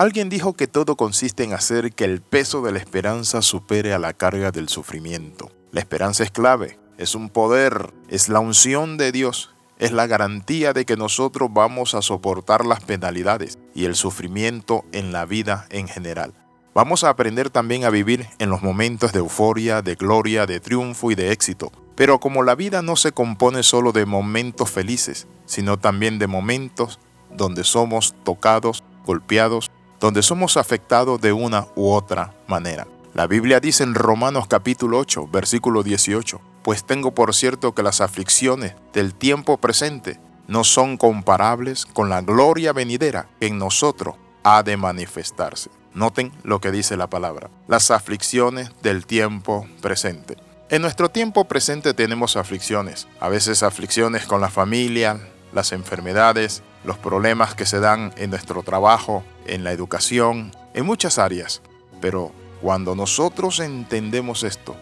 [0.00, 3.98] Alguien dijo que todo consiste en hacer que el peso de la esperanza supere a
[3.98, 5.50] la carga del sufrimiento.
[5.72, 10.72] La esperanza es clave, es un poder, es la unción de Dios, es la garantía
[10.72, 15.86] de que nosotros vamos a soportar las penalidades y el sufrimiento en la vida en
[15.86, 16.32] general.
[16.74, 21.10] Vamos a aprender también a vivir en los momentos de euforia, de gloria, de triunfo
[21.10, 21.72] y de éxito.
[21.94, 27.00] Pero como la vida no se compone solo de momentos felices, sino también de momentos
[27.36, 32.86] donde somos tocados, golpeados, donde somos afectados de una u otra manera.
[33.14, 38.00] La Biblia dice en Romanos capítulo 8, versículo 18, pues tengo por cierto que las
[38.00, 40.18] aflicciones del tiempo presente
[40.48, 45.70] no son comparables con la gloria venidera que en nosotros ha de manifestarse.
[45.92, 47.50] Noten lo que dice la palabra.
[47.68, 50.36] Las aflicciones del tiempo presente.
[50.68, 53.08] En nuestro tiempo presente tenemos aflicciones.
[53.18, 55.20] A veces aflicciones con la familia,
[55.52, 61.18] las enfermedades, los problemas que se dan en nuestro trabajo, en la educación, en muchas
[61.18, 61.62] áreas.
[62.00, 64.76] Pero cuando nosotros entendemos esto,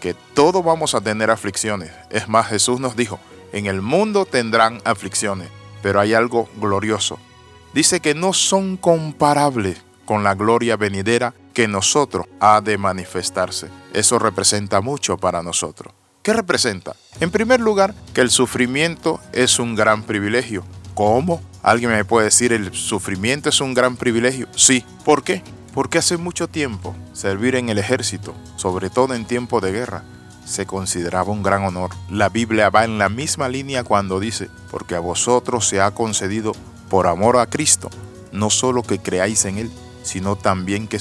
[0.00, 1.90] que todos vamos a tener aflicciones.
[2.10, 3.18] Es más, Jesús nos dijo,
[3.52, 5.48] en el mundo tendrán aflicciones,
[5.82, 7.18] pero hay algo glorioso.
[7.72, 13.68] Dice que no son comparables con la gloria venidera que nosotros ha de manifestarse.
[13.92, 15.92] Eso representa mucho para nosotros.
[16.22, 16.96] ¿Qué representa?
[17.20, 20.64] En primer lugar, que el sufrimiento es un gran privilegio.
[20.96, 21.42] ¿Cómo?
[21.62, 24.48] ¿Alguien me puede decir el sufrimiento es un gran privilegio?
[24.56, 24.82] Sí.
[25.04, 25.42] ¿Por qué?
[25.74, 30.04] Porque hace mucho tiempo servir en el ejército, sobre todo en tiempo de guerra,
[30.46, 31.90] se consideraba un gran honor.
[32.08, 36.52] La Biblia va en la misma línea cuando dice, porque a vosotros se ha concedido
[36.88, 37.90] por amor a Cristo,
[38.32, 39.70] no solo que creáis en Él,
[40.02, 40.98] sino también que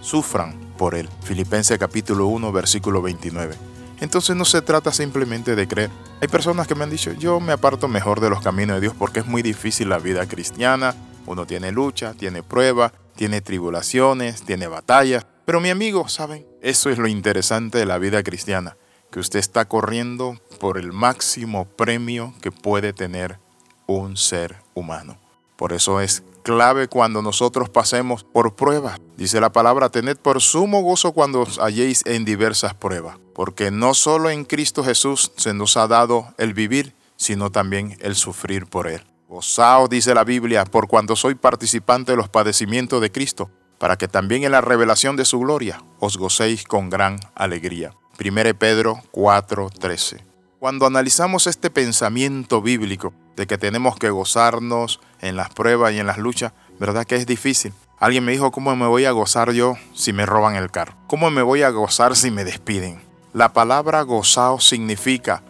[0.00, 1.08] sufran por Él.
[1.24, 3.56] Filipenses capítulo 1, versículo 29.
[4.00, 5.90] Entonces no se trata simplemente de creer.
[6.20, 8.94] Hay personas que me han dicho, yo me aparto mejor de los caminos de Dios
[8.98, 10.94] porque es muy difícil la vida cristiana.
[11.26, 15.26] Uno tiene lucha, tiene prueba, tiene tribulaciones, tiene batallas.
[15.44, 16.46] Pero mi amigo, ¿saben?
[16.62, 18.76] Eso es lo interesante de la vida cristiana,
[19.10, 23.38] que usted está corriendo por el máximo premio que puede tener
[23.86, 25.18] un ser humano.
[25.58, 29.00] Por eso es clave cuando nosotros pasemos por pruebas.
[29.16, 33.92] Dice la palabra, tened por sumo gozo cuando os halléis en diversas pruebas, porque no
[33.92, 38.86] solo en Cristo Jesús se nos ha dado el vivir, sino también el sufrir por
[38.86, 39.04] Él.
[39.28, 44.06] Gozaos, dice la Biblia, por cuando soy participante de los padecimientos de Cristo, para que
[44.06, 47.92] también en la revelación de su gloria os gocéis con gran alegría.
[48.16, 50.24] 1 Pedro 4:13.
[50.60, 56.08] Cuando analizamos este pensamiento bíblico de que tenemos que gozarnos en las pruebas y en
[56.08, 57.72] las luchas, ¿verdad que es difícil?
[58.00, 60.94] Alguien me dijo, ¿cómo me voy a gozar yo si me roban el carro?
[61.06, 63.00] ¿Cómo me voy a gozar si me despiden?
[63.32, 65.44] La palabra gozado significa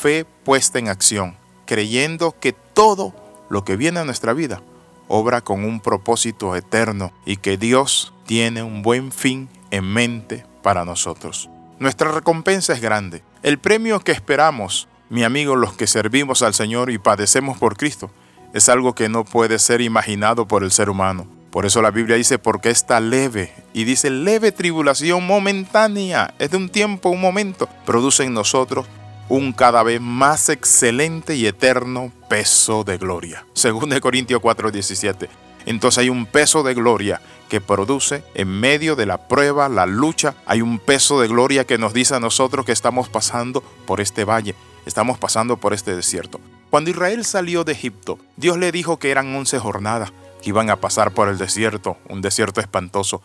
[0.00, 3.14] fe puesta en acción, creyendo que todo
[3.48, 4.60] lo que viene a nuestra vida
[5.06, 10.84] obra con un propósito eterno y que Dios tiene un buen fin en mente para
[10.84, 11.48] nosotros.
[11.78, 13.22] Nuestra recompensa es grande.
[13.44, 18.10] El premio que esperamos, mi amigo, los que servimos al Señor y padecemos por Cristo,
[18.52, 21.26] es algo que no puede ser imaginado por el ser humano.
[21.50, 26.58] Por eso la Biblia dice, porque está leve, y dice leve tribulación momentánea, es de
[26.58, 28.86] un tiempo, un momento, produce en nosotros
[29.28, 33.46] un cada vez más excelente y eterno peso de gloria.
[33.52, 35.28] Según de Corintios 4:17.
[35.66, 40.34] Entonces hay un peso de gloria que produce en medio de la prueba, la lucha,
[40.46, 44.24] hay un peso de gloria que nos dice a nosotros que estamos pasando por este
[44.24, 44.54] valle,
[44.88, 46.40] estamos pasando por este desierto.
[46.70, 50.12] Cuando Israel salió de Egipto, Dios le dijo que eran 11 jornadas,
[50.42, 53.22] que iban a pasar por el desierto, un desierto espantoso.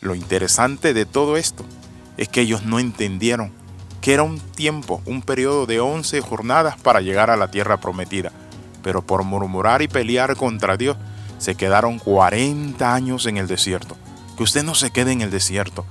[0.00, 1.64] Lo interesante de todo esto
[2.16, 3.52] es que ellos no entendieron
[4.00, 8.32] que era un tiempo, un periodo de 11 jornadas para llegar a la tierra prometida.
[8.82, 10.96] Pero por murmurar y pelear contra Dios,
[11.38, 13.96] se quedaron 40 años en el desierto.
[14.36, 15.84] Que usted no se quede en el desierto.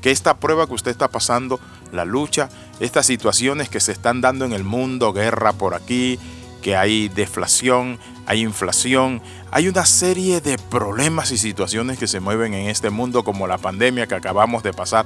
[0.00, 1.60] Que esta prueba que usted está pasando,
[1.92, 2.48] la lucha,
[2.80, 6.18] estas situaciones que se están dando en el mundo, guerra por aquí,
[6.62, 12.54] que hay deflación, hay inflación, hay una serie de problemas y situaciones que se mueven
[12.54, 15.04] en este mundo como la pandemia que acabamos de pasar,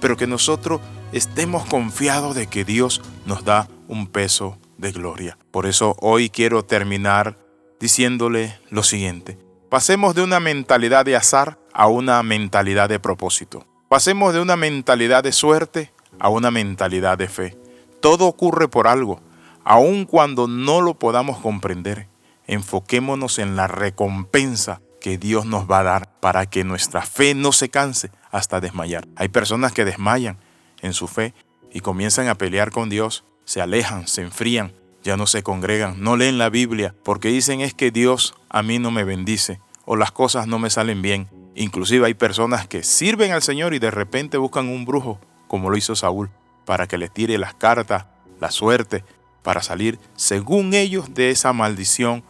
[0.00, 0.80] pero que nosotros
[1.12, 5.36] estemos confiados de que Dios nos da un peso de gloria.
[5.50, 7.36] Por eso hoy quiero terminar
[7.80, 9.38] diciéndole lo siguiente.
[9.68, 13.66] Pasemos de una mentalidad de azar a una mentalidad de propósito.
[13.88, 17.56] Pasemos de una mentalidad de suerte a una mentalidad de fe.
[18.00, 19.20] Todo ocurre por algo,
[19.64, 22.08] aun cuando no lo podamos comprender.
[22.46, 27.52] Enfoquémonos en la recompensa que Dios nos va a dar para que nuestra fe no
[27.52, 29.08] se canse hasta desmayar.
[29.16, 30.38] Hay personas que desmayan
[30.82, 31.34] en su fe
[31.72, 34.72] y comienzan a pelear con Dios, se alejan, se enfrían,
[35.02, 38.78] ya no se congregan, no leen la Biblia, porque dicen es que Dios a mí
[38.78, 41.28] no me bendice o las cosas no me salen bien.
[41.54, 45.20] Inclusive hay personas que sirven al Señor y de repente buscan un brujo,
[45.50, 46.30] como lo hizo Saúl,
[46.64, 48.06] para que les tire las cartas,
[48.38, 49.04] la suerte,
[49.42, 52.22] para salir, según ellos, de esa maldición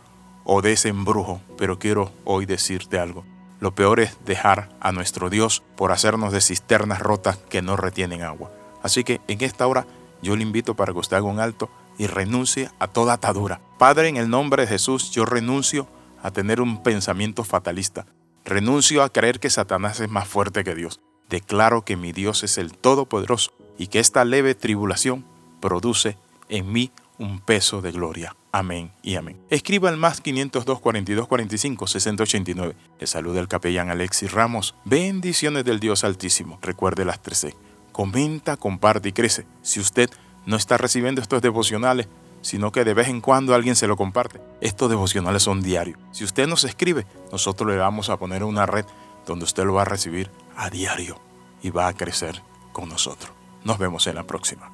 [0.45, 1.43] o de ese embrujo.
[1.59, 3.27] Pero quiero hoy decirte algo.
[3.61, 8.23] Lo peor es dejar a nuestro Dios por hacernos de cisternas rotas que no retienen
[8.23, 8.51] agua.
[8.83, 9.87] Así que en esta hora
[10.23, 13.61] yo le invito para que usted haga un alto y renuncie a toda atadura.
[13.77, 15.89] Padre, en el nombre de Jesús, yo renuncio
[16.23, 18.07] a tener un pensamiento fatalista.
[18.47, 21.03] Renuncio a creer que Satanás es más fuerte que Dios.
[21.31, 25.25] Declaro que mi Dios es el Todopoderoso y que esta leve tribulación
[25.61, 26.19] produce
[26.49, 28.35] en mí un peso de gloria.
[28.51, 29.41] Amén y amén.
[29.49, 32.75] Escriba al más 502 42 45 6089.
[32.99, 34.75] Le saluda el capellán Alexis Ramos.
[34.85, 36.59] Bendiciones del Dios Altísimo.
[36.63, 37.55] Recuerde las 13.
[37.93, 39.47] Comenta, comparte y crece.
[39.63, 40.11] Si usted
[40.47, 42.09] no está recibiendo estos devocionales,
[42.43, 44.41] sino que de vez en cuando alguien se lo comparte.
[44.61, 45.99] Estos devocionales son diarios.
[46.11, 48.85] Si usted nos escribe, nosotros le vamos a poner una red
[49.27, 50.31] donde usted lo va a recibir
[50.61, 51.19] a diario
[51.63, 52.43] y va a crecer
[52.73, 53.33] con nosotros.
[53.65, 54.71] Nos vemos en la próxima.